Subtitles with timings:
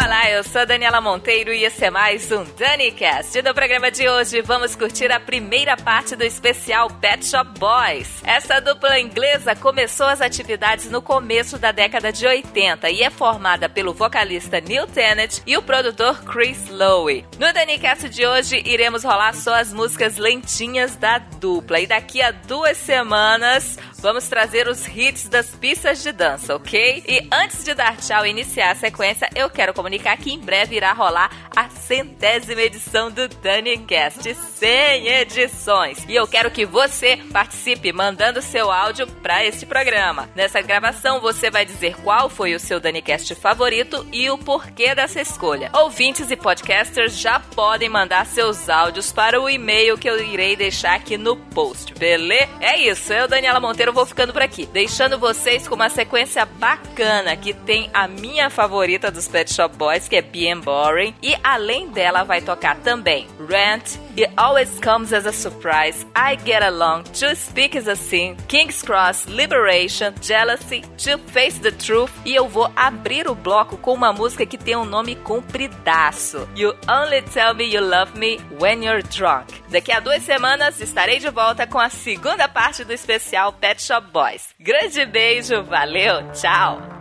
[0.00, 3.42] Olá, eu sou Daniela Monteiro e esse é mais um DaniCast.
[3.42, 8.22] No programa de hoje vamos curtir a primeira parte do especial Pet Shop Boys.
[8.22, 13.68] Essa dupla inglesa começou as atividades no começo da década de 80 e é formada
[13.68, 17.26] pelo vocalista Neil Tennant e o produtor Chris Lowe.
[17.36, 22.30] No DaniCast de hoje iremos rolar só as músicas lentinhas da dupla e daqui a
[22.30, 27.04] duas semanas vamos trazer os hits das pistas de dança, ok?
[27.06, 30.76] E antes de dar tchau e iniciar a sequência, eu quero comunicar que em breve
[30.76, 36.04] irá rolar a centésima edição do DaniCast, 100 edições.
[36.08, 40.28] E eu quero que você participe mandando seu áudio para este programa.
[40.34, 45.20] Nessa gravação você vai dizer qual foi o seu DaniCast favorito e o porquê dessa
[45.20, 45.70] escolha.
[45.74, 50.94] Ouvintes e podcasters já podem mandar seus áudios para o e-mail que eu irei deixar
[50.94, 52.48] aqui no post, beleza?
[52.60, 56.44] É isso, eu, Daniela Monteiro, eu vou ficando por aqui, deixando vocês com uma sequência
[56.44, 60.60] bacana que tem a minha favorita dos Pet Shop Boys, que é P.M.
[60.60, 66.36] Boring, e além dela vai tocar também Rant, It Always Comes as a Surprise, I
[66.44, 72.10] Get Along, To Speak is a Sin, King's Cross, Liberation, Jealousy, To Face the Truth,
[72.24, 76.74] e eu vou abrir o bloco com uma música que tem um nome compridaço, You
[76.88, 79.54] Only Tell Me You Love Me When You're Drunk.
[79.70, 84.04] Daqui a duas semanas estarei de volta com a segunda parte do especial Pet Shop
[84.10, 84.48] Boys.
[84.58, 86.97] Grande beijo, valeu, tchau!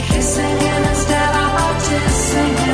[0.00, 2.67] Kissing in instead of just singing.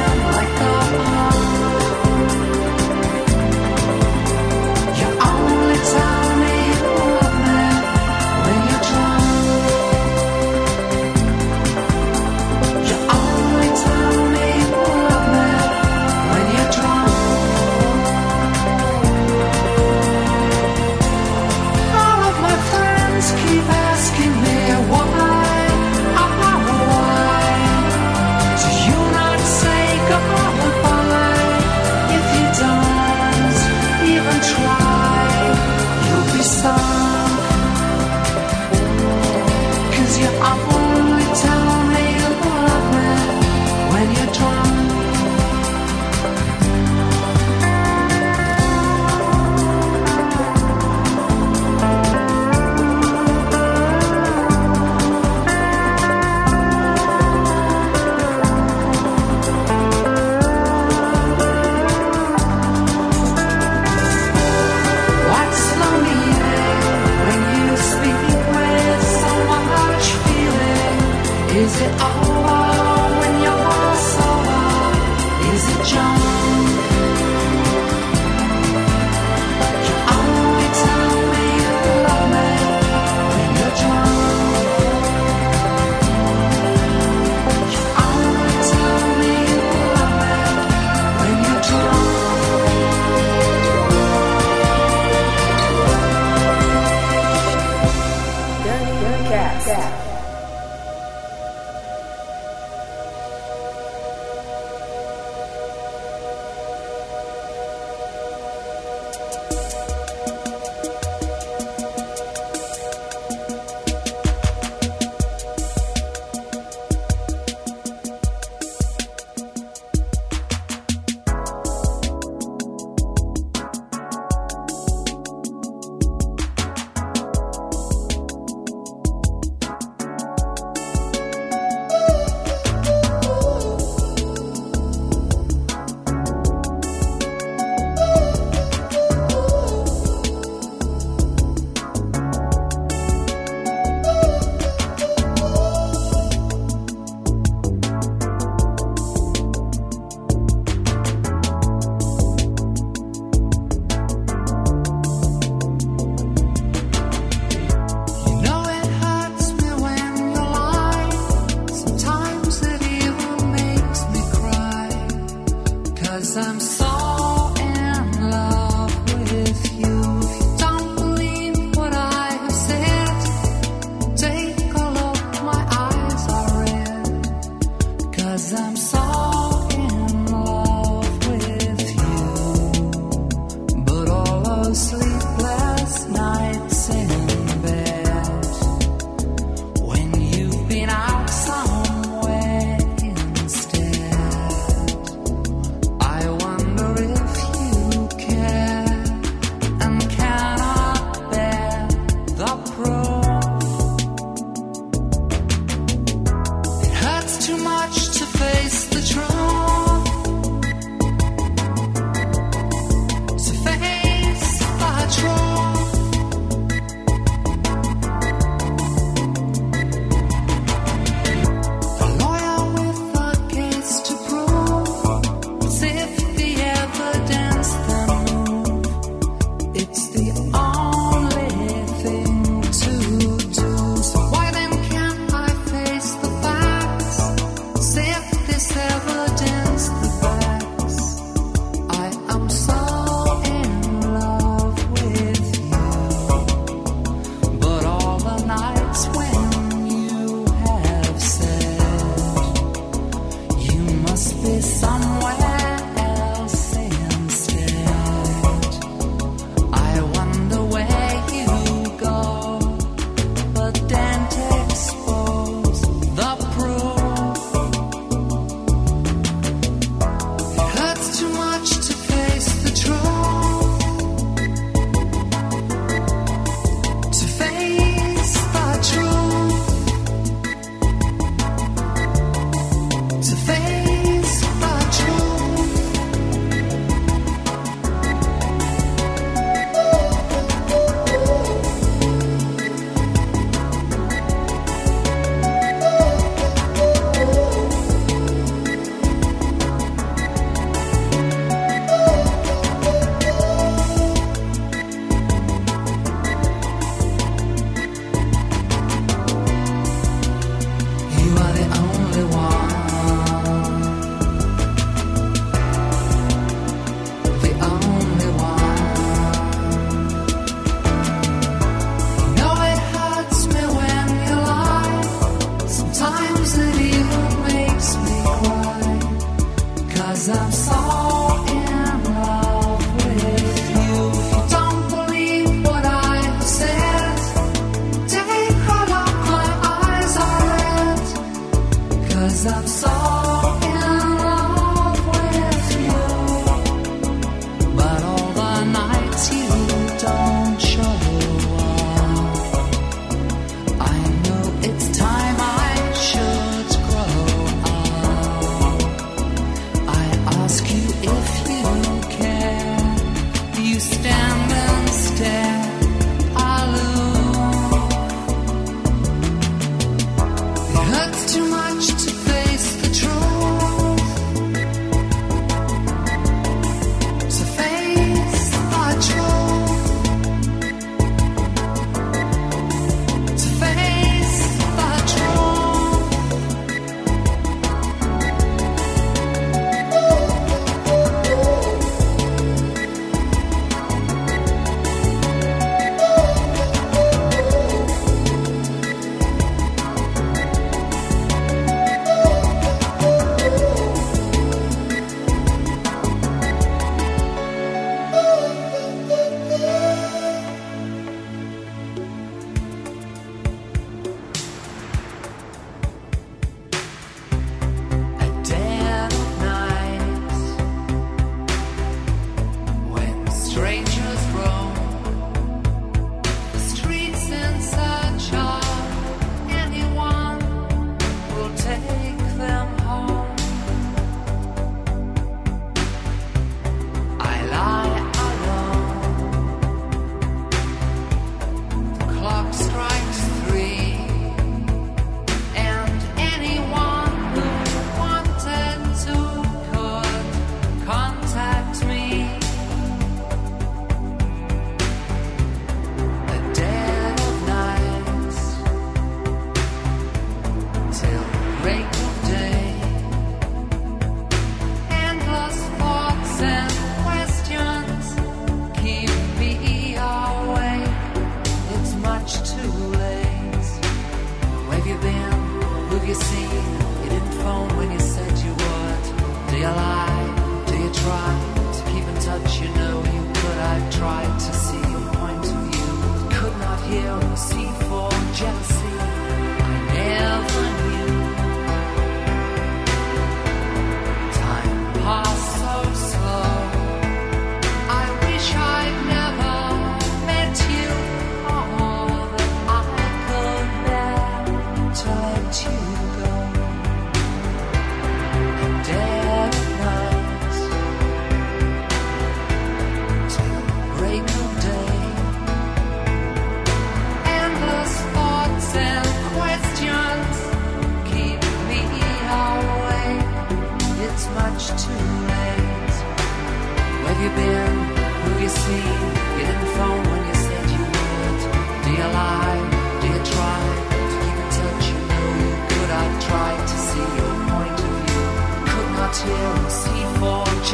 [178.34, 179.23] Cause I'm sorry.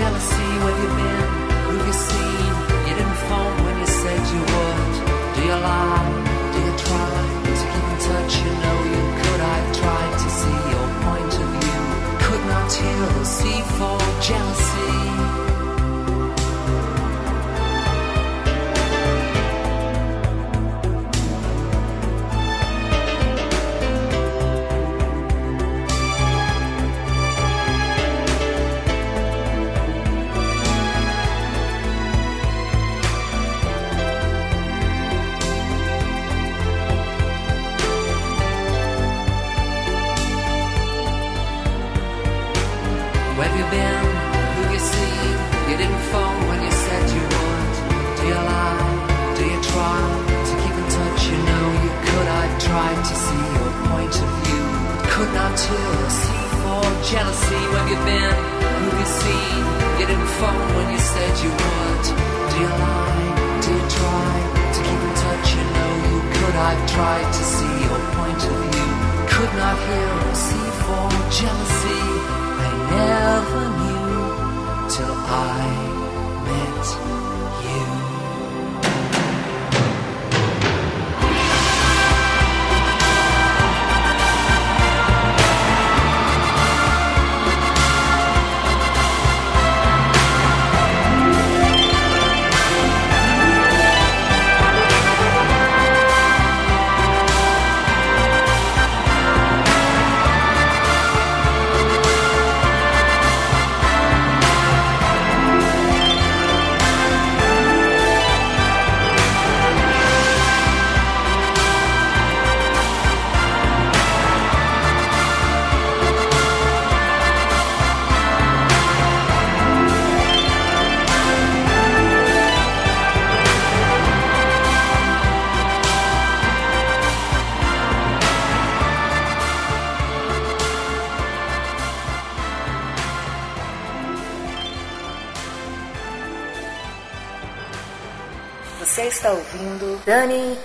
[0.01, 0.49] Jealousy.
[0.65, 1.40] Where you been?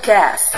[0.05, 0.54] Dani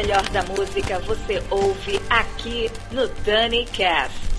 [0.00, 4.29] melhor da música você ouve aqui no Dani Cast.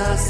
[0.00, 0.29] cosas.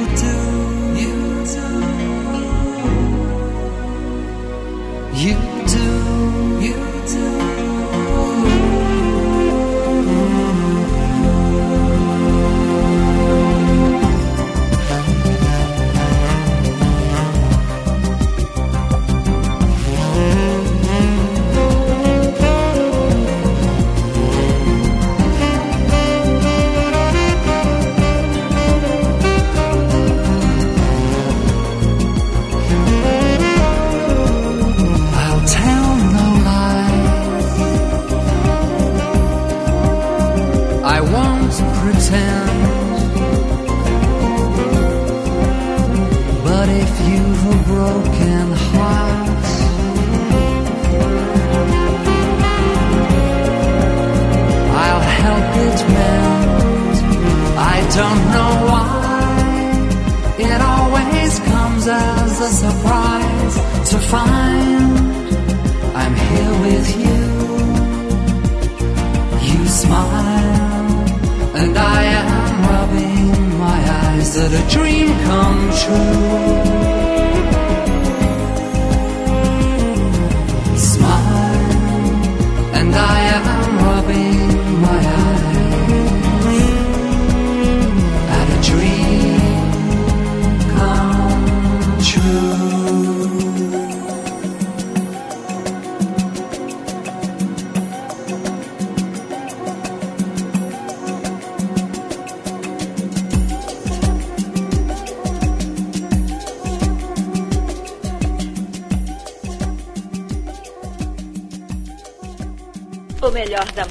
[0.00, 0.50] You do.
[5.20, 5.49] You.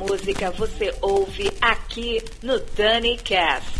[0.10, 3.79] música você ouve aqui no Dani Cast.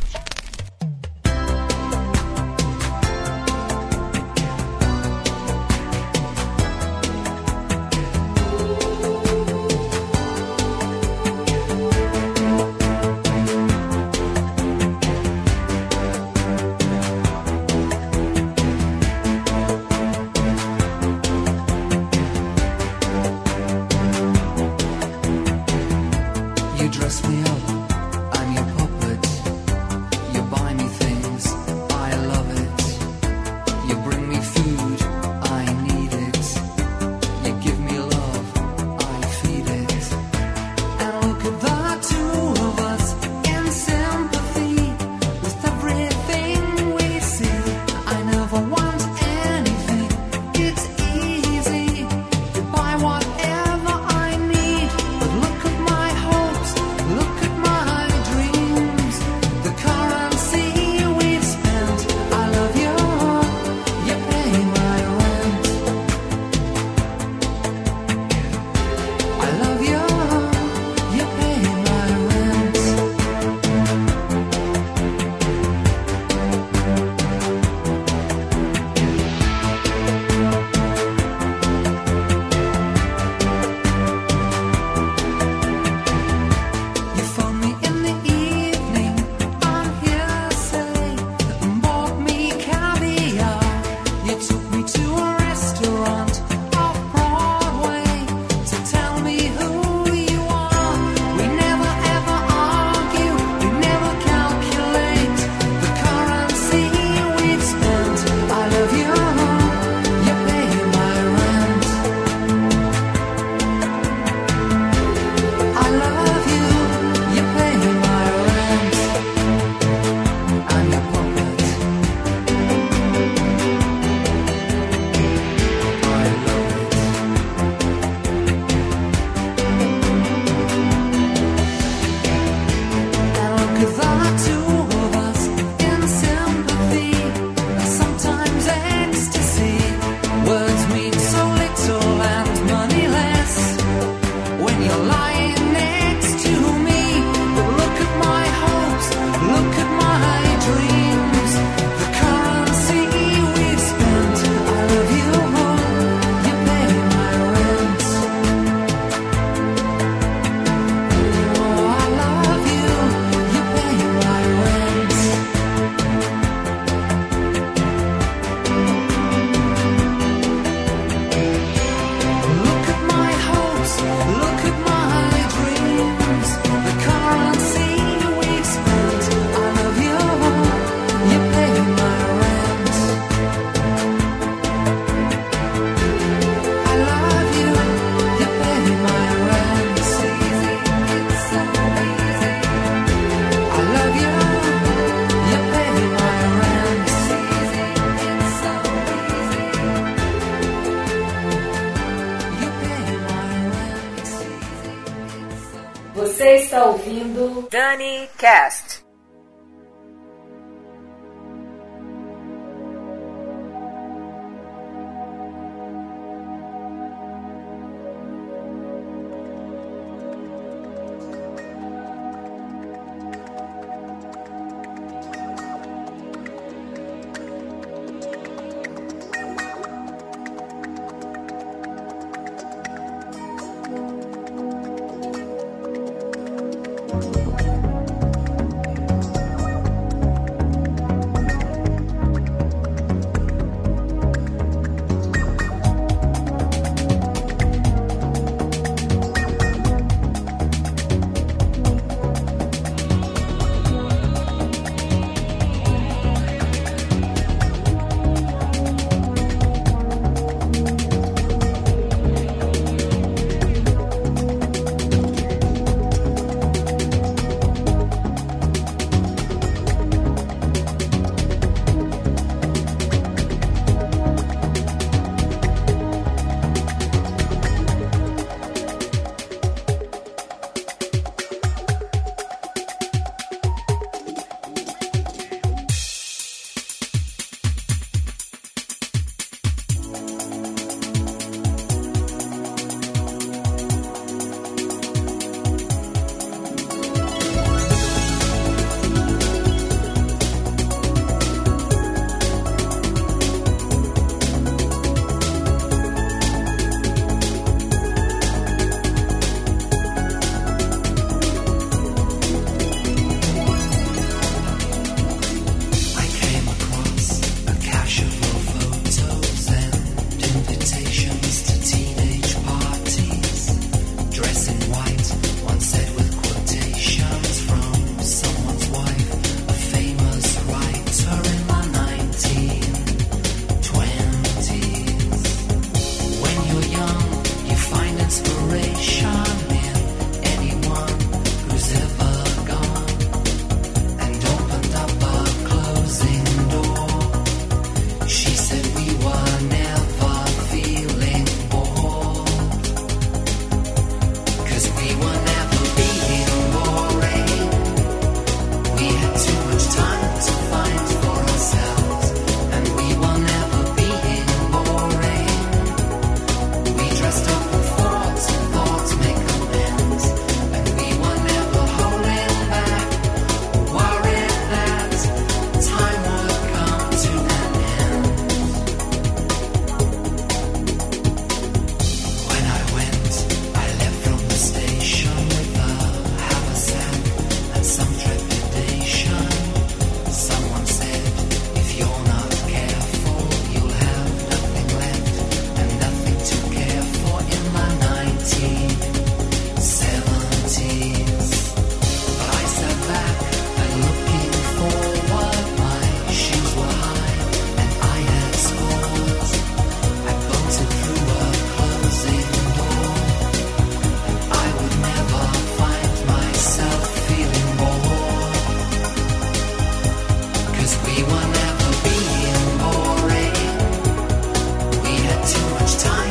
[425.89, 426.28] much time.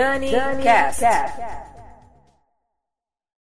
[0.00, 1.00] Dani, Dani Cast.
[1.00, 1.39] Cast.